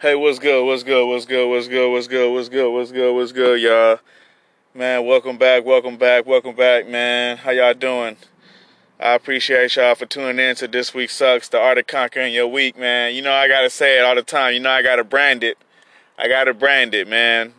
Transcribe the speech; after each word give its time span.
Hey, 0.00 0.14
what's 0.14 0.38
good? 0.38 0.64
What's 0.64 0.82
good? 0.82 1.06
What's 1.06 1.26
good? 1.26 1.48
What's 1.48 1.68
good? 1.68 1.90
What's 1.90 2.08
good? 2.08 2.32
What's 2.32 2.48
good? 2.48 2.72
What's 2.72 2.92
good? 2.92 3.14
What's 3.14 3.32
good, 3.32 3.60
y'all? 3.60 4.00
Man, 4.74 5.06
welcome 5.06 5.36
back. 5.38 5.64
Welcome 5.64 5.96
back. 5.96 6.26
Welcome 6.26 6.56
back, 6.56 6.88
man. 6.88 7.36
How 7.36 7.50
y'all 7.50 7.74
doing? 7.74 8.16
I 8.98 9.12
appreciate 9.14 9.76
y'all 9.76 9.94
for 9.94 10.06
tuning 10.06 10.38
in 10.38 10.56
to 10.56 10.66
this 10.66 10.94
week 10.94 11.10
sucks, 11.10 11.48
the 11.48 11.60
art 11.60 11.78
of 11.78 11.86
conquering 11.86 12.32
your 12.32 12.46
week, 12.46 12.78
man. 12.78 13.14
You 13.14 13.22
know 13.22 13.32
I 13.32 13.48
gotta 13.48 13.68
say 13.68 13.98
it 13.98 14.04
all 14.04 14.14
the 14.14 14.22
time. 14.22 14.54
You 14.54 14.60
know 14.60 14.70
I 14.70 14.82
gotta 14.82 15.04
brand 15.04 15.44
it. 15.44 15.58
I 16.18 16.26
gotta 16.26 16.54
brand 16.54 16.94
it, 16.94 17.06
man. 17.06 17.52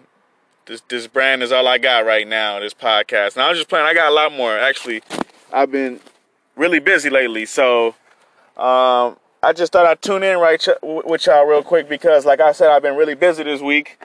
This 0.66 0.82
this 0.88 1.08
brand 1.08 1.44
is 1.44 1.52
all 1.52 1.68
I 1.68 1.78
got 1.78 2.06
right 2.06 2.28
now. 2.28 2.60
This 2.60 2.74
podcast. 2.74 3.38
Now 3.38 3.50
I'm 3.50 3.56
just 3.56 3.70
playing. 3.70 3.86
I 3.86 3.94
got 3.94 4.10
a 4.10 4.16
lot 4.16 4.34
more. 4.34 4.58
Actually, 4.58 5.04
I've 5.52 5.72
been 5.72 6.00
really 6.56 6.80
busy 6.80 7.10
lately, 7.10 7.46
so 7.46 7.96
um, 8.58 9.18
I 9.44 9.52
just 9.52 9.74
thought 9.74 9.86
I'd 9.86 10.02
tune 10.02 10.24
in 10.24 10.38
right 10.38 10.58
ch- 10.58 10.70
with 10.82 11.26
y'all 11.26 11.46
real 11.46 11.64
quick 11.64 11.90
because, 11.90 12.26
like 12.26 12.40
I 12.40 12.54
said, 12.54 12.70
I've 12.70 12.82
been 12.82 12.96
really 12.96 13.14
busy 13.14 13.44
this 13.44 13.60
week, 13.60 14.02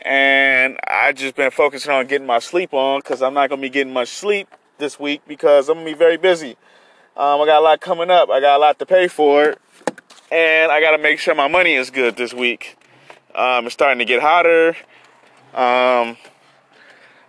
and 0.00 0.78
I 0.88 1.12
just 1.12 1.36
been 1.36 1.50
focusing 1.50 1.92
on 1.92 2.06
getting 2.06 2.26
my 2.26 2.38
sleep 2.38 2.72
on 2.72 3.00
because 3.00 3.20
I'm 3.20 3.34
not 3.34 3.50
gonna 3.50 3.60
be 3.60 3.68
getting 3.68 3.92
much 3.92 4.08
sleep 4.08 4.48
this 4.78 4.98
week 4.98 5.20
because 5.28 5.68
I'm 5.68 5.74
gonna 5.76 5.90
be 5.90 5.92
very 5.92 6.16
busy. 6.16 6.56
Um, 7.18 7.38
I 7.42 7.44
got 7.44 7.58
a 7.58 7.60
lot 7.60 7.80
coming 7.82 8.10
up. 8.10 8.30
I 8.30 8.40
got 8.40 8.56
a 8.56 8.60
lot 8.60 8.78
to 8.78 8.86
pay 8.86 9.08
for, 9.08 9.56
and 10.32 10.72
I 10.72 10.80
got 10.80 10.92
to 10.92 10.98
make 10.98 11.18
sure 11.18 11.34
my 11.34 11.48
money 11.48 11.74
is 11.74 11.90
good 11.90 12.16
this 12.16 12.32
week. 12.32 12.78
Um, 13.34 13.66
it's 13.66 13.74
starting 13.74 13.98
to 13.98 14.06
get 14.06 14.22
hotter. 14.22 14.68
Um, 15.52 16.16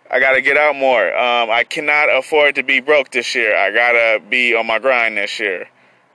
I 0.09 0.22
got 0.22 0.31
to 0.31 0.41
get 0.41 0.55
out 0.55 0.78
more. 0.78 1.14
Um, 1.14 1.50
I 1.50 1.66
cannot 1.66 2.08
afford 2.16 2.55
to 2.55 2.64
be 2.64 2.80
broke 2.80 3.12
this 3.12 3.36
year. 3.36 3.53
I 3.58 3.72
got 3.72 3.91
to 3.91 4.22
be 4.30 4.55
on 4.55 4.66
my 4.66 4.80
grind 4.80 5.17
this 5.17 5.41
year. 5.41 5.67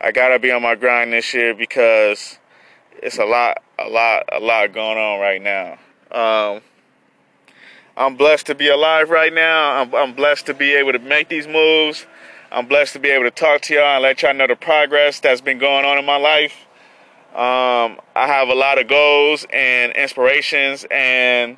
I 0.04 0.12
got 0.12 0.28
to 0.28 0.38
be 0.38 0.50
on 0.50 0.60
my 0.60 0.74
grind 0.74 1.14
this 1.14 1.32
year 1.32 1.54
because 1.54 2.38
it's 3.02 3.16
a 3.16 3.24
lot, 3.24 3.62
a 3.78 3.88
lot, 3.88 4.24
a 4.30 4.38
lot 4.38 4.70
going 4.74 4.98
on 4.98 5.18
right 5.18 5.40
now. 5.40 5.78
Um, 6.12 6.60
I'm 7.96 8.14
blessed 8.14 8.44
to 8.48 8.54
be 8.54 8.68
alive 8.68 9.08
right 9.08 9.32
now. 9.32 9.80
I'm, 9.80 9.94
I'm 9.94 10.12
blessed 10.12 10.44
to 10.46 10.52
be 10.52 10.74
able 10.74 10.92
to 10.92 10.98
make 10.98 11.30
these 11.30 11.48
moves. 11.48 12.04
I'm 12.52 12.66
blessed 12.66 12.92
to 12.92 12.98
be 12.98 13.08
able 13.08 13.24
to 13.24 13.30
talk 13.30 13.62
to 13.62 13.74
y'all 13.74 13.94
and 13.94 14.02
let 14.02 14.20
y'all 14.20 14.34
know 14.34 14.46
the 14.46 14.56
progress 14.56 15.20
that's 15.20 15.40
been 15.40 15.58
going 15.58 15.86
on 15.86 15.96
in 15.96 16.04
my 16.04 16.18
life. 16.18 16.66
Um, 17.32 17.98
I 18.14 18.26
have 18.26 18.48
a 18.48 18.54
lot 18.54 18.78
of 18.78 18.88
goals 18.88 19.46
and 19.50 19.90
inspirations, 19.92 20.84
and 20.90 21.56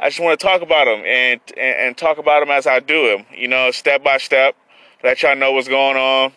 I 0.00 0.08
just 0.08 0.20
want 0.20 0.40
to 0.40 0.46
talk 0.46 0.62
about 0.62 0.86
them 0.86 1.04
and, 1.04 1.38
and, 1.58 1.76
and 1.88 1.98
talk 1.98 2.16
about 2.16 2.40
them 2.40 2.50
as 2.50 2.66
I 2.66 2.80
do 2.80 3.08
them. 3.08 3.26
You 3.30 3.48
know, 3.48 3.70
step 3.72 4.02
by 4.02 4.16
step. 4.16 4.56
Let 5.02 5.22
y'all 5.22 5.36
know 5.36 5.52
what's 5.52 5.68
going 5.68 5.98
on. 5.98 6.32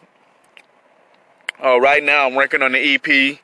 Uh, 1.63 1.79
right 1.79 2.03
now, 2.03 2.27
I'm 2.27 2.35
working 2.35 2.61
on 2.61 2.73
the 2.73 2.79
EP. 2.95 3.39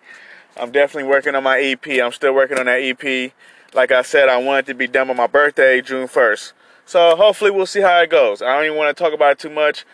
I'm 0.55 0.71
definitely 0.71 1.09
working 1.09 1.33
on 1.33 1.43
my 1.43 1.59
EP. 1.59 1.87
I'm 2.01 2.11
still 2.11 2.33
working 2.33 2.59
on 2.59 2.67
that 2.67 2.79
EP. 2.79 3.31
Like 3.73 3.91
I 3.91 4.03
said, 4.03 4.29
I 4.29 4.37
want 4.37 4.59
it 4.59 4.71
to 4.71 4.75
be 4.75 4.87
done 4.87 5.07
by 5.07 5.15
my 5.15 5.25
birthday, 5.25 5.81
June 5.81 6.07
1st. 6.07 6.53
So 6.85 7.15
hopefully 7.15 7.49
we'll 7.49 7.65
see 7.65 7.81
how 7.81 8.01
it 8.01 8.11
goes. 8.11 8.41
I 8.41 8.55
don't 8.55 8.65
even 8.65 8.77
want 8.77 8.95
to 8.95 9.03
talk 9.03 9.13
about 9.13 9.31
it 9.31 9.39
too 9.39 9.49
much. 9.49 9.85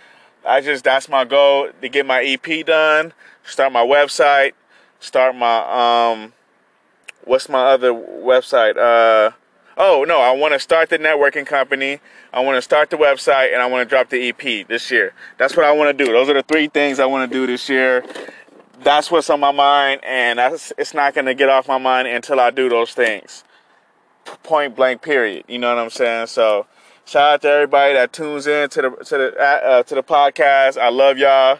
I 0.46 0.60
just 0.62 0.84
that's 0.84 1.08
my 1.08 1.24
goal 1.26 1.70
to 1.82 1.90
get 1.90 2.06
my 2.06 2.24
EP 2.24 2.66
done, 2.66 3.14
start 3.44 3.72
my 3.72 3.86
website, 3.86 4.54
start 5.00 5.36
my 5.36 6.14
um 6.14 6.34
what's 7.26 7.50
my 7.50 7.60
other 7.60 7.92
website? 7.92 8.78
Uh 8.78 9.32
oh 9.80 10.06
no, 10.08 10.22
I 10.22 10.32
want 10.32 10.54
to 10.54 10.60
start 10.60 10.90
the 10.90 11.00
networking 11.00 11.46
company. 11.46 12.00
I 12.32 12.42
want 12.42 12.58
to 12.58 12.62
start 12.62 12.92
the 12.92 12.98
website 12.98 13.54
and 13.54 13.62
I 13.62 13.66
want 13.66 13.88
to 13.88 13.90
drop 13.90 14.10
the 14.10 14.30
EP 14.30 14.68
this 14.68 14.92
year. 14.92 15.14
That's 15.40 15.58
what 15.58 15.66
I 15.66 15.72
want 15.72 15.98
to 15.98 16.06
do. 16.06 16.12
Those 16.12 16.30
are 16.30 16.36
the 16.36 16.44
three 16.44 16.68
things 16.68 17.00
I 17.00 17.08
want 17.08 17.32
to 17.32 17.36
do 17.36 17.48
this 17.48 17.68
year. 17.70 18.06
That's 18.82 19.10
what's 19.10 19.30
on 19.30 19.40
my 19.40 19.52
mind 19.52 20.02
and 20.04 20.40
it's 20.40 20.94
not 20.94 21.16
going 21.16 21.26
to 21.26 21.34
get 21.34 21.50
off 21.50 21.68
my 21.68 21.80
mind 21.80 22.08
until 22.08 22.40
I 22.40 22.52
do 22.52 22.70
those 22.70 22.94
things. 22.94 23.44
Point 24.44 24.76
blank 24.76 25.02
period. 25.02 25.46
You 25.48 25.58
know 25.58 25.74
what 25.74 25.82
I'm 25.82 25.90
saying? 25.90 26.28
So 26.28 26.68
Shout 27.10 27.34
out 27.34 27.42
to 27.42 27.50
everybody 27.50 27.96
that 27.96 28.14
tunes 28.14 28.46
in 28.46 28.70
to 28.70 28.82
the 28.84 28.92
to 28.92 29.18
the 29.18 29.42
uh, 29.42 29.82
to 29.82 29.96
the 29.96 30.04
podcast. 30.04 30.80
I 30.80 30.90
love 30.90 31.18
y'all. 31.18 31.58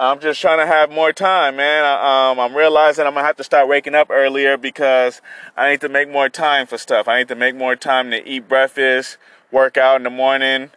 I'm 0.00 0.20
just 0.20 0.40
trying 0.40 0.60
to 0.60 0.66
have 0.66 0.92
more 0.92 1.12
time, 1.12 1.56
man. 1.56 1.84
Um, 1.84 2.38
I'm 2.38 2.54
realizing 2.54 3.04
I'm 3.04 3.14
gonna 3.14 3.26
have 3.26 3.36
to 3.38 3.44
start 3.44 3.66
waking 3.66 3.96
up 3.96 4.10
earlier 4.10 4.56
because 4.56 5.20
I 5.56 5.70
need 5.70 5.80
to 5.80 5.88
make 5.88 6.08
more 6.08 6.28
time 6.28 6.68
for 6.68 6.78
stuff. 6.78 7.08
I 7.08 7.18
need 7.18 7.28
to 7.28 7.34
make 7.34 7.56
more 7.56 7.74
time 7.74 8.12
to 8.12 8.24
eat 8.24 8.48
breakfast, 8.48 9.16
work 9.50 9.76
out 9.76 9.96
in 9.96 10.04
the 10.04 10.10
morning, 10.10 10.70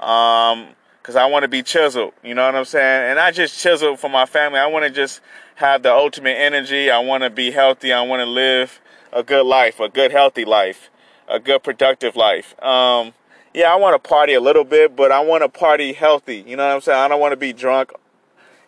um, 0.00 0.70
because 1.00 1.14
I 1.14 1.26
want 1.26 1.44
to 1.44 1.48
be 1.48 1.62
chiseled. 1.62 2.12
You 2.24 2.34
know 2.34 2.44
what 2.44 2.56
I'm 2.56 2.64
saying? 2.64 3.10
And 3.10 3.16
not 3.18 3.34
just 3.34 3.56
chiseled 3.56 4.00
for 4.00 4.10
my 4.10 4.26
family. 4.26 4.58
I 4.58 4.66
want 4.66 4.84
to 4.84 4.90
just 4.90 5.20
have 5.54 5.84
the 5.84 5.92
ultimate 5.92 6.36
energy. 6.36 6.90
I 6.90 6.98
want 6.98 7.22
to 7.22 7.30
be 7.30 7.52
healthy. 7.52 7.92
I 7.92 8.02
want 8.02 8.18
to 8.18 8.26
live 8.26 8.80
a 9.12 9.22
good 9.22 9.46
life, 9.46 9.78
a 9.78 9.88
good 9.88 10.10
healthy 10.10 10.44
life, 10.44 10.90
a 11.28 11.38
good 11.38 11.62
productive 11.62 12.16
life. 12.16 12.60
Um, 12.64 13.12
yeah, 13.54 13.72
I 13.72 13.76
want 13.76 13.94
to 13.94 14.08
party 14.08 14.34
a 14.34 14.40
little 14.40 14.64
bit, 14.64 14.96
but 14.96 15.12
I 15.12 15.20
want 15.20 15.44
to 15.44 15.48
party 15.48 15.92
healthy. 15.92 16.42
You 16.44 16.56
know 16.56 16.66
what 16.66 16.74
I'm 16.74 16.80
saying? 16.80 16.98
I 16.98 17.06
don't 17.06 17.20
want 17.20 17.30
to 17.30 17.36
be 17.36 17.52
drunk 17.52 17.92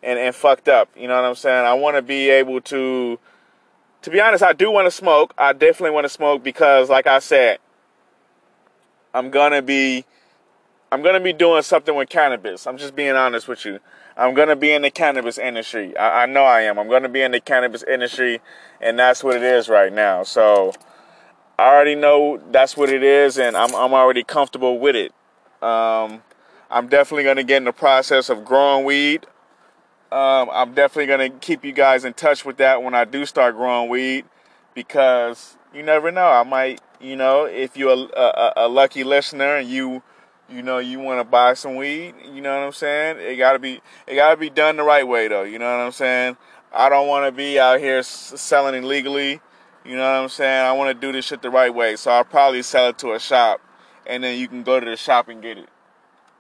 and, 0.02 0.18
and 0.18 0.34
fucked 0.34 0.68
up. 0.68 0.88
You 0.96 1.08
know 1.08 1.16
what 1.16 1.24
I'm 1.24 1.34
saying? 1.34 1.66
I 1.66 1.74
want 1.74 1.96
to 1.96 2.02
be 2.02 2.30
able 2.30 2.60
to, 2.62 3.18
to 4.02 4.10
be 4.10 4.20
honest, 4.20 4.42
I 4.42 4.52
do 4.52 4.70
want 4.70 4.86
to 4.86 4.90
smoke. 4.90 5.34
I 5.38 5.52
definitely 5.52 5.90
want 5.90 6.04
to 6.04 6.10
smoke 6.10 6.42
because, 6.42 6.88
like 6.88 7.06
I 7.06 7.18
said, 7.18 7.58
I'm 9.14 9.30
gonna 9.30 9.62
be, 9.62 10.04
I'm 10.92 11.02
gonna 11.02 11.20
be 11.20 11.32
doing 11.32 11.62
something 11.62 11.94
with 11.94 12.08
cannabis. 12.08 12.66
I'm 12.66 12.78
just 12.78 12.94
being 12.94 13.16
honest 13.16 13.48
with 13.48 13.64
you. 13.64 13.80
I'm 14.16 14.34
gonna 14.34 14.56
be 14.56 14.72
in 14.72 14.82
the 14.82 14.90
cannabis 14.90 15.38
industry. 15.38 15.96
I, 15.96 16.24
I 16.24 16.26
know 16.26 16.42
I 16.42 16.62
am. 16.62 16.78
I'm 16.78 16.88
gonna 16.88 17.08
be 17.08 17.22
in 17.22 17.32
the 17.32 17.40
cannabis 17.40 17.82
industry, 17.82 18.40
and 18.80 18.98
that's 18.98 19.22
what 19.24 19.36
it 19.36 19.42
is 19.42 19.68
right 19.68 19.92
now. 19.92 20.22
So 20.24 20.72
I 21.58 21.68
already 21.74 21.94
know 21.94 22.40
that's 22.50 22.76
what 22.76 22.90
it 22.90 23.02
is, 23.02 23.38
and 23.38 23.56
I'm 23.56 23.74
I'm 23.74 23.94
already 23.94 24.24
comfortable 24.24 24.78
with 24.78 24.96
it. 24.96 25.12
Um, 25.62 26.22
I'm 26.70 26.88
definitely 26.88 27.24
gonna 27.24 27.44
get 27.44 27.58
in 27.58 27.64
the 27.64 27.72
process 27.72 28.28
of 28.28 28.44
growing 28.44 28.84
weed. 28.84 29.26
Um, 30.10 30.48
I'm 30.52 30.74
definitely 30.74 31.06
gonna 31.06 31.30
keep 31.30 31.64
you 31.64 31.72
guys 31.72 32.04
in 32.04 32.14
touch 32.14 32.44
with 32.44 32.56
that 32.58 32.82
when 32.82 32.94
I 32.94 33.04
do 33.04 33.26
start 33.26 33.56
growing 33.56 33.90
weed, 33.90 34.24
because 34.74 35.56
you 35.74 35.82
never 35.82 36.10
know. 36.10 36.26
I 36.26 36.42
might, 36.44 36.80
you 37.00 37.16
know, 37.16 37.44
if 37.44 37.76
you're 37.76 37.92
a, 37.92 38.20
a, 38.20 38.52
a 38.56 38.68
lucky 38.68 39.04
listener 39.04 39.56
and 39.56 39.68
you, 39.68 40.02
you 40.48 40.62
know, 40.62 40.78
you 40.78 40.98
want 40.98 41.20
to 41.20 41.24
buy 41.24 41.54
some 41.54 41.76
weed, 41.76 42.14
you 42.32 42.40
know 42.40 42.58
what 42.58 42.66
I'm 42.66 42.72
saying? 42.72 43.18
It 43.18 43.36
gotta 43.36 43.58
be 43.58 43.80
it 44.06 44.14
gotta 44.14 44.36
be 44.36 44.50
done 44.50 44.76
the 44.76 44.82
right 44.82 45.06
way, 45.06 45.28
though. 45.28 45.44
You 45.44 45.58
know 45.58 45.70
what 45.70 45.84
I'm 45.84 45.92
saying? 45.92 46.36
I 46.72 46.88
don't 46.88 47.08
want 47.08 47.26
to 47.26 47.32
be 47.32 47.58
out 47.58 47.80
here 47.80 48.02
selling 48.02 48.82
illegally 48.82 49.40
you 49.88 49.96
know 49.96 50.02
what 50.02 50.22
I'm 50.22 50.28
saying? 50.28 50.66
I 50.66 50.72
want 50.72 50.88
to 50.88 51.06
do 51.06 51.12
this 51.12 51.24
shit 51.24 51.40
the 51.40 51.48
right 51.48 51.74
way. 51.74 51.96
So 51.96 52.10
I'll 52.10 52.22
probably 52.22 52.62
sell 52.62 52.90
it 52.90 52.98
to 52.98 53.14
a 53.14 53.18
shop 53.18 53.62
and 54.06 54.22
then 54.22 54.38
you 54.38 54.46
can 54.46 54.62
go 54.62 54.78
to 54.78 54.84
the 54.84 54.96
shop 54.96 55.28
and 55.28 55.40
get 55.40 55.56
it. 55.56 55.68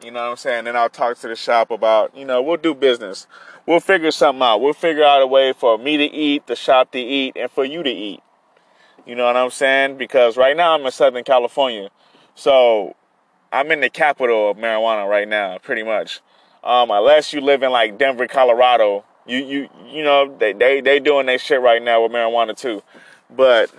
You 0.02 0.12
know 0.12 0.20
what 0.20 0.30
I'm 0.30 0.36
saying? 0.36 0.64
Then 0.64 0.76
I'll 0.76 0.88
talk 0.88 1.18
to 1.18 1.28
the 1.28 1.34
shop 1.34 1.70
about, 1.72 2.16
you 2.16 2.24
know, 2.24 2.40
we'll 2.40 2.56
do 2.56 2.72
business. 2.74 3.26
We'll 3.66 3.80
figure 3.80 4.12
something 4.12 4.42
out. 4.42 4.60
We'll 4.60 4.72
figure 4.72 5.04
out 5.04 5.22
a 5.22 5.26
way 5.26 5.52
for 5.52 5.76
me 5.76 5.96
to 5.96 6.04
eat, 6.04 6.46
the 6.46 6.54
shop 6.54 6.92
to 6.92 7.00
eat, 7.00 7.36
and 7.36 7.50
for 7.50 7.64
you 7.64 7.82
to 7.82 7.90
eat. 7.90 8.22
You 9.04 9.16
know 9.16 9.24
what 9.24 9.36
I'm 9.36 9.50
saying? 9.50 9.98
Because 9.98 10.36
right 10.36 10.56
now 10.56 10.74
I'm 10.74 10.86
in 10.86 10.92
Southern 10.92 11.24
California. 11.24 11.90
So 12.34 12.94
I'm 13.52 13.70
in 13.72 13.80
the 13.80 13.90
capital 13.90 14.50
of 14.50 14.56
marijuana 14.56 15.08
right 15.08 15.26
now, 15.26 15.58
pretty 15.58 15.82
much. 15.82 16.20
Um, 16.62 16.90
unless 16.90 17.32
you 17.32 17.40
live 17.40 17.62
in 17.62 17.72
like 17.72 17.98
Denver, 17.98 18.26
Colorado, 18.26 19.04
you 19.26 19.38
you 19.38 19.68
you 19.86 20.02
know 20.02 20.36
they 20.38 20.52
they 20.52 20.80
they 20.80 21.00
doing 21.00 21.26
their 21.26 21.38
shit 21.38 21.60
right 21.60 21.82
now 21.82 22.02
with 22.02 22.12
marijuana 22.12 22.56
too. 22.56 22.82
But 23.30 23.70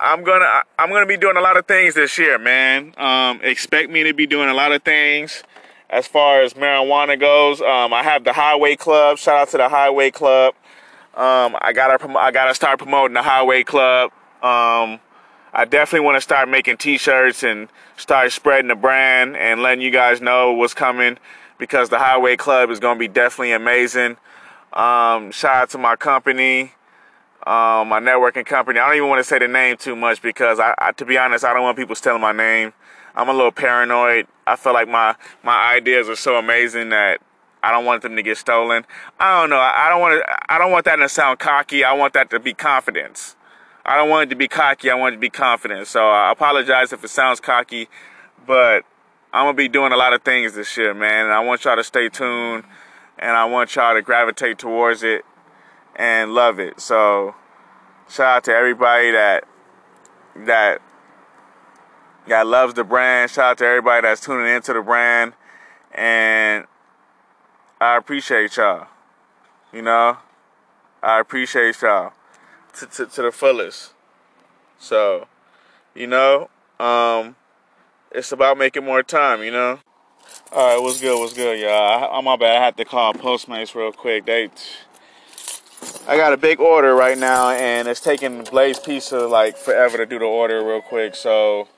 I'm 0.00 0.24
gonna 0.24 0.62
I'm 0.78 0.90
gonna 0.90 1.06
be 1.06 1.16
doing 1.16 1.36
a 1.36 1.40
lot 1.40 1.56
of 1.56 1.66
things 1.66 1.94
this 1.94 2.18
year, 2.18 2.38
man. 2.38 2.94
Um, 2.96 3.40
expect 3.42 3.90
me 3.90 4.02
to 4.04 4.12
be 4.12 4.26
doing 4.26 4.48
a 4.48 4.54
lot 4.54 4.72
of 4.72 4.82
things 4.82 5.42
as 5.88 6.06
far 6.06 6.42
as 6.42 6.54
marijuana 6.54 7.18
goes. 7.18 7.60
Um, 7.60 7.92
I 7.92 8.02
have 8.02 8.24
the 8.24 8.32
Highway 8.32 8.76
Club. 8.76 9.18
Shout 9.18 9.36
out 9.36 9.48
to 9.50 9.56
the 9.56 9.68
Highway 9.68 10.10
Club. 10.10 10.54
Um, 11.14 11.56
I 11.60 11.72
gotta 11.72 12.18
I 12.18 12.32
gotta 12.32 12.54
start 12.54 12.78
promoting 12.78 13.14
the 13.14 13.22
Highway 13.22 13.62
Club. 13.62 14.10
Um, 14.42 14.98
I 15.52 15.64
definitely 15.68 16.04
want 16.04 16.16
to 16.16 16.20
start 16.20 16.48
making 16.48 16.78
T-shirts 16.78 17.44
and 17.44 17.68
start 17.96 18.32
spreading 18.32 18.66
the 18.68 18.74
brand 18.74 19.36
and 19.36 19.62
letting 19.62 19.80
you 19.80 19.92
guys 19.92 20.20
know 20.20 20.52
what's 20.52 20.74
coming 20.74 21.18
because 21.56 21.88
the 21.88 21.98
Highway 21.98 22.36
Club 22.36 22.70
is 22.70 22.80
gonna 22.80 22.98
be 22.98 23.06
definitely 23.06 23.52
amazing. 23.52 24.16
Um, 24.72 25.30
shout 25.30 25.54
out 25.54 25.70
to 25.70 25.78
my 25.78 25.94
company 25.94 26.72
um, 27.46 27.88
my 27.88 28.00
networking 28.00 28.46
company. 28.46 28.80
I 28.80 28.86
don't 28.88 28.96
even 28.96 29.08
want 29.08 29.20
to 29.20 29.24
say 29.24 29.38
the 29.38 29.48
name 29.48 29.76
too 29.76 29.94
much 29.94 30.22
because 30.22 30.58
I, 30.58 30.74
I, 30.78 30.92
to 30.92 31.04
be 31.04 31.18
honest, 31.18 31.44
I 31.44 31.52
don't 31.52 31.62
want 31.62 31.76
people 31.76 31.94
stealing 31.94 32.22
my 32.22 32.32
name. 32.32 32.72
I'm 33.14 33.28
a 33.28 33.32
little 33.32 33.52
paranoid. 33.52 34.26
I 34.46 34.56
feel 34.56 34.72
like 34.72 34.88
my 34.88 35.14
my 35.42 35.74
ideas 35.74 36.08
are 36.08 36.16
so 36.16 36.36
amazing 36.36 36.88
that 36.88 37.20
I 37.62 37.70
don't 37.70 37.84
want 37.84 38.02
them 38.02 38.16
to 38.16 38.22
get 38.22 38.38
stolen. 38.38 38.84
I 39.20 39.40
don't 39.40 39.50
know. 39.50 39.58
I, 39.58 39.86
I 39.86 39.88
don't 39.90 40.00
want 40.00 40.20
to. 40.20 40.52
I 40.52 40.58
don't 40.58 40.72
want 40.72 40.86
that 40.86 40.96
to 40.96 41.08
sound 41.08 41.38
cocky. 41.38 41.84
I 41.84 41.92
want 41.92 42.14
that 42.14 42.30
to 42.30 42.40
be 42.40 42.54
confidence. 42.54 43.36
I 43.84 43.96
don't 43.96 44.08
want 44.08 44.28
it 44.28 44.30
to 44.30 44.36
be 44.36 44.48
cocky. 44.48 44.90
I 44.90 44.94
want 44.94 45.12
it 45.12 45.16
to 45.16 45.20
be 45.20 45.30
confident. 45.30 45.86
So 45.86 46.08
I 46.08 46.32
apologize 46.32 46.92
if 46.94 47.04
it 47.04 47.08
sounds 47.08 47.40
cocky, 47.40 47.88
but 48.46 48.84
I'm 49.34 49.44
gonna 49.44 49.54
be 49.54 49.68
doing 49.68 49.92
a 49.92 49.96
lot 49.96 50.14
of 50.14 50.22
things 50.22 50.54
this 50.54 50.76
year, 50.78 50.94
man. 50.94 51.26
And 51.26 51.34
I 51.34 51.40
want 51.40 51.64
y'all 51.64 51.76
to 51.76 51.84
stay 51.84 52.08
tuned, 52.08 52.64
and 53.18 53.36
I 53.36 53.44
want 53.44 53.76
y'all 53.76 53.94
to 53.94 54.00
gravitate 54.00 54.58
towards 54.58 55.02
it 55.02 55.24
and 55.96 56.34
love 56.34 56.58
it. 56.58 56.80
So 56.80 57.34
Shout 58.08 58.36
out 58.36 58.44
to 58.44 58.52
everybody 58.52 59.10
that 59.12 59.44
that 60.36 60.82
that 62.28 62.46
loves 62.46 62.74
the 62.74 62.84
brand. 62.84 63.30
Shout 63.30 63.44
out 63.44 63.58
to 63.58 63.66
everybody 63.66 64.02
that's 64.02 64.20
tuning 64.20 64.54
into 64.54 64.72
the 64.72 64.82
brand. 64.82 65.32
And 65.92 66.66
I 67.80 67.96
appreciate 67.96 68.56
y'all. 68.56 68.88
You 69.72 69.82
know, 69.82 70.18
I 71.02 71.18
appreciate 71.18 71.80
y'all 71.82 72.12
to, 72.74 72.86
to, 72.86 73.06
to 73.06 73.22
the 73.22 73.32
fullest. 73.32 73.94
So, 74.78 75.26
you 75.94 76.06
know, 76.06 76.50
um, 76.78 77.36
it's 78.12 78.32
about 78.32 78.58
making 78.58 78.84
more 78.84 79.02
time, 79.02 79.42
you 79.42 79.50
know. 79.50 79.80
All 80.52 80.74
right, 80.74 80.82
what's 80.82 81.00
good? 81.00 81.18
What's 81.18 81.32
good, 81.32 81.58
y'all? 81.58 82.16
I'm 82.16 82.24
my 82.24 82.36
bad. 82.36 82.56
I 82.56 82.64
had 82.64 82.76
to 82.76 82.84
call 82.84 83.12
Postmates 83.14 83.74
real 83.74 83.92
quick. 83.92 84.26
They, 84.26 84.50
I 86.06 86.16
got 86.16 86.32
a 86.32 86.36
big 86.36 86.60
order 86.60 86.94
right 86.94 87.16
now, 87.16 87.50
and 87.50 87.88
it's 87.88 88.00
taking 88.00 88.44
Blaze 88.44 88.78
Pizza 88.78 89.26
like 89.26 89.56
forever 89.56 89.96
to 89.96 90.06
do 90.06 90.18
the 90.18 90.24
order 90.24 90.64
real 90.64 90.82
quick. 90.82 91.14
So, 91.14 91.68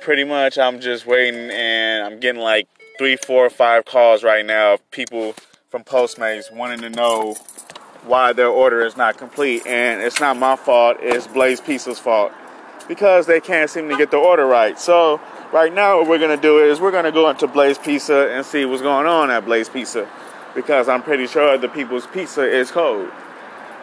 pretty 0.00 0.24
much, 0.24 0.58
I'm 0.58 0.80
just 0.80 1.06
waiting, 1.06 1.50
and 1.50 2.04
I'm 2.04 2.20
getting 2.20 2.40
like 2.40 2.68
three, 2.98 3.16
four, 3.16 3.50
five 3.50 3.84
calls 3.84 4.22
right 4.22 4.44
now 4.44 4.74
of 4.74 4.90
people 4.90 5.34
from 5.70 5.84
Postmates 5.84 6.52
wanting 6.52 6.80
to 6.80 6.90
know 6.90 7.36
why 8.04 8.32
their 8.32 8.48
order 8.48 8.84
is 8.84 8.96
not 8.96 9.18
complete, 9.18 9.66
and 9.66 10.00
it's 10.00 10.20
not 10.20 10.36
my 10.36 10.56
fault. 10.56 10.98
It's 11.00 11.26
Blaze 11.26 11.60
Pizza's 11.60 11.98
fault 11.98 12.32
because 12.88 13.26
they 13.26 13.40
can't 13.40 13.70
seem 13.70 13.88
to 13.88 13.96
get 13.96 14.10
the 14.10 14.16
order 14.16 14.46
right. 14.46 14.78
So 14.78 15.20
right 15.52 15.72
now 15.72 15.98
what 15.98 16.08
we're 16.08 16.18
to 16.36 16.42
do 16.42 16.58
is 16.58 16.80
we're 16.80 16.90
to 17.04 17.12
go 17.12 17.28
into 17.30 17.46
Blaze 17.46 17.78
Pizza 17.78 18.30
and 18.30 18.44
see 18.44 18.64
what's 18.64 18.82
going 18.82 19.06
on 19.06 19.30
at 19.30 19.44
Blaze 19.44 19.68
Pizza 19.68 20.08
because 20.54 20.88
I'm 20.88 21.02
pretty 21.02 21.26
sure 21.26 21.58
the 21.58 21.68
people's 21.68 22.06
pizza 22.06 22.42
is 22.42 22.70
cold. 22.70 23.10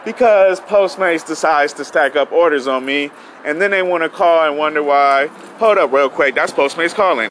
Because 0.04 0.60
Postmates 0.60 1.24
decides 1.26 1.72
to 1.74 1.84
stack 1.84 2.16
up 2.16 2.32
orders 2.32 2.66
on 2.66 2.84
me 2.84 3.10
and 3.44 3.60
then 3.60 3.70
they 3.70 3.82
want 3.82 4.02
to 4.02 4.08
call 4.08 4.48
and 4.48 4.58
wonder 4.58 4.82
why. 4.82 5.28
Hold 5.58 5.78
up 5.78 5.92
real 5.92 6.08
quick, 6.08 6.34
that's 6.34 6.52
Postmates 6.52 6.94
calling. 6.94 7.28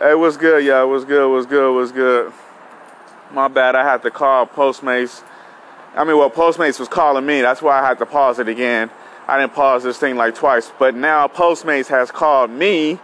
Hey, 0.00 0.14
what's 0.14 0.36
good, 0.36 0.64
y'all? 0.64 0.90
What's 0.90 1.04
good? 1.04 1.30
What's 1.30 1.46
good? 1.46 1.74
What's 1.74 1.92
good? 1.92 2.32
My 3.32 3.48
bad, 3.48 3.74
I 3.74 3.82
had 3.82 4.02
to 4.02 4.10
call 4.10 4.46
Postmates. 4.46 5.22
I 5.94 6.04
mean, 6.04 6.18
well, 6.18 6.30
Postmates 6.30 6.78
was 6.78 6.88
calling 6.88 7.24
me. 7.24 7.40
That's 7.40 7.62
why 7.62 7.80
I 7.80 7.86
had 7.86 7.98
to 8.00 8.06
pause 8.06 8.38
it 8.38 8.48
again. 8.48 8.90
I 9.28 9.40
didn't 9.40 9.54
pause 9.54 9.82
this 9.82 9.98
thing 9.98 10.16
like 10.16 10.34
twice, 10.34 10.70
but 10.78 10.94
now 10.94 11.26
Postmates 11.26 11.88
has 11.88 12.10
called 12.10 12.50
me 12.50 13.00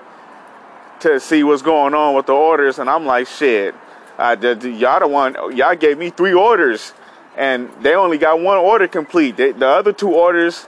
to 1.00 1.18
see 1.18 1.42
what's 1.42 1.62
going 1.62 1.94
on 1.94 2.14
with 2.14 2.26
the 2.26 2.32
orders, 2.32 2.78
and 2.78 2.88
I'm 2.88 3.06
like, 3.06 3.26
shit, 3.26 3.74
uh, 4.18 4.34
the, 4.34 4.54
the, 4.54 4.70
y'all 4.70 5.00
the 5.00 5.08
one, 5.08 5.34
y'all 5.56 5.74
gave 5.74 5.98
me 5.98 6.10
three 6.10 6.34
orders, 6.34 6.92
and 7.36 7.70
they 7.80 7.94
only 7.94 8.18
got 8.18 8.40
one 8.40 8.58
order 8.58 8.88
complete. 8.88 9.36
They, 9.36 9.52
the 9.52 9.66
other 9.66 9.92
two 9.92 10.12
orders, 10.12 10.66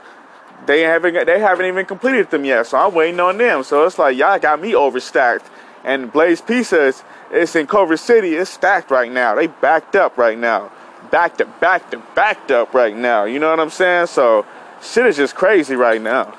they 0.65 0.81
haven't, 0.81 1.25
they 1.25 1.39
haven't 1.39 1.65
even 1.65 1.85
completed 1.85 2.31
them 2.31 2.45
yet, 2.45 2.67
so 2.67 2.77
I'm 2.77 2.93
waiting 2.93 3.19
on 3.19 3.37
them. 3.37 3.63
So 3.63 3.85
it's 3.85 3.99
like 3.99 4.17
y'all 4.17 4.39
got 4.39 4.61
me 4.61 4.73
overstacked, 4.73 5.45
and 5.83 6.11
Blaze 6.11 6.41
Pizzas, 6.41 7.03
it's 7.31 7.55
in 7.55 7.67
Culver 7.67 7.97
City, 7.97 8.35
it's 8.35 8.49
stacked 8.49 8.91
right 8.91 9.11
now. 9.11 9.35
They 9.35 9.47
backed 9.47 9.95
up 9.95 10.17
right 10.17 10.37
now, 10.37 10.71
backed 11.11 11.41
up, 11.41 11.59
backed 11.59 11.93
up, 11.93 12.15
backed 12.15 12.51
up 12.51 12.73
right 12.73 12.95
now. 12.95 13.25
You 13.25 13.39
know 13.39 13.49
what 13.49 13.59
I'm 13.59 13.69
saying? 13.69 14.07
So 14.07 14.45
shit 14.81 15.05
is 15.05 15.17
just 15.17 15.35
crazy 15.35 15.75
right 15.75 16.01
now. 16.01 16.37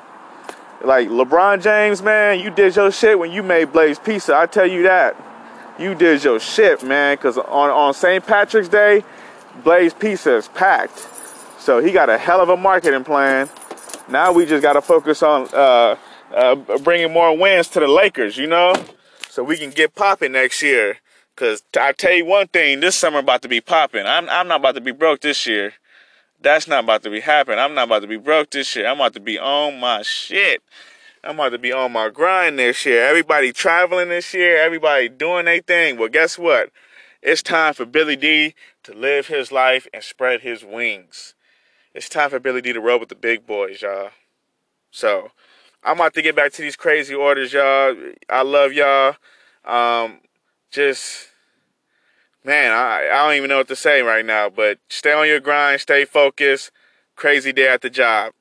Like 0.85 1.09
LeBron 1.09 1.62
James, 1.62 2.02
man, 2.02 2.41
you 2.41 2.50
did 2.50 2.76
your 2.76 2.93
shit 2.93 3.19
when 3.19 3.32
you 3.32 3.43
made 3.43 3.73
Blaze 3.73 3.99
Pizza. 3.99 4.37
I 4.37 4.47
tell 4.47 4.67
you 4.67 4.82
that. 4.85 5.17
You 5.78 5.94
did 5.94 6.25
your 6.25 6.40
shit, 6.40 6.82
man. 6.82 7.17
Cause 7.19 7.37
on, 7.37 7.70
on 7.70 7.93
St. 7.93 8.26
Patrick's 8.26 8.69
Day, 8.69 9.05
Blaze 9.62 9.93
Pizza 9.93 10.37
is 10.37 10.49
packed. 10.49 11.06
So 11.58 11.81
he 11.81 11.93
got 11.93 12.08
a 12.08 12.17
hell 12.17 12.40
of 12.40 12.49
a 12.49 12.56
marketing 12.56 13.05
plan. 13.05 13.50
Now 14.08 14.32
we 14.32 14.46
just 14.46 14.62
got 14.62 14.75
to 14.75 14.81
focus 14.81 15.23
on 15.23 15.49
uh, 15.52 15.96
uh, 16.34 16.55
bringing 16.78 17.12
more 17.12 17.37
wins 17.37 17.69
to 17.69 17.81
the 17.81 17.88
Lakers, 17.88 18.37
you 18.37 18.46
know, 18.46 18.75
so 19.28 19.43
we 19.43 19.58
can 19.58 19.70
get 19.70 19.94
popping 19.94 20.32
next 20.32 20.62
year. 20.62 20.99
Cause 21.34 21.62
I 21.78 21.93
tell 21.93 22.12
you 22.14 22.25
one 22.25 22.49
thing, 22.49 22.81
this 22.81 22.96
summer 22.96 23.19
about 23.19 23.43
to 23.43 23.49
be 23.49 23.61
popping. 23.61 24.06
I'm 24.06 24.26
I'm 24.31 24.49
not 24.49 24.61
about 24.61 24.76
to 24.76 24.81
be 24.81 24.93
broke 24.93 25.20
this 25.20 25.46
year. 25.46 25.75
That's 26.40 26.67
not 26.67 26.84
about 26.84 27.02
to 27.02 27.11
be 27.11 27.20
happening. 27.20 27.58
I'm 27.58 27.75
not 27.75 27.88
about 27.88 28.00
to 28.02 28.08
be 28.08 28.17
broke 28.17 28.50
this 28.50 28.75
year. 28.75 28.87
I'm 28.87 28.96
about 28.96 29.12
to 29.14 29.20
be 29.20 29.38
on 29.38 29.78
my 29.78 30.00
shit. 30.00 30.62
I'm 31.26 31.34
about 31.34 31.49
to 31.49 31.58
be 31.58 31.73
on 31.73 31.90
my 31.90 32.08
grind 32.08 32.56
this 32.56 32.87
year. 32.87 33.05
Everybody 33.05 33.52
traveling 33.52 34.11
this 34.11 34.32
year. 34.32 34.62
Everybody 34.62 35.08
doing 35.08 35.46
their 35.46 35.61
thing. 35.61 35.99
Well, 35.99 36.08
guess 36.08 36.38
what? 36.38 36.70
It's 37.20 37.43
time 37.43 37.75
for 37.75 37.84
Billy 37.84 38.14
D 38.14 38.55
to 38.84 38.93
live 38.93 39.26
his 39.26 39.50
life 39.50 39.88
and 39.93 40.05
spread 40.05 40.43
his 40.43 40.64
wings. 40.64 41.34
It's 41.94 42.08
time 42.08 42.31
for 42.31 42.38
Billy 42.38 42.62
D 42.62 42.73
to 42.73 42.81
roll 42.81 43.00
with 43.00 43.08
the 43.08 43.17
big 43.17 43.44
boys, 43.44 43.82
y'all. 43.82 44.11
So, 44.93 45.32
I'm 45.82 45.96
about 45.96 46.14
to 46.14 46.23
get 46.23 46.37
back 46.37 46.52
to 46.52 46.62
these 46.62 46.76
crazy 46.76 47.14
orders, 47.14 47.52
y'all. 47.52 47.96
I 48.31 48.43
love 48.43 48.73
y'all. 48.73 49.17
Um, 49.64 50.20
just 50.70 51.31
man, 52.44 52.70
I, 52.70 53.08
I 53.12 53.26
don't 53.26 53.34
even 53.34 53.49
know 53.49 53.58
what 53.58 53.69
to 53.69 53.76
say 53.76 54.00
right 54.02 54.25
now, 54.25 54.49
but 54.49 54.78
stay 54.88 55.12
on 55.12 55.26
your 55.26 55.40
grind, 55.40 55.81
stay 55.81 56.05
focused. 56.05 56.70
Crazy 57.17 57.52
day 57.52 57.67
at 57.67 57.81
the 57.81 57.90
job. 57.90 58.32